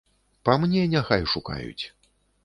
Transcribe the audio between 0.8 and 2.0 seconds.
няхай шукаюць.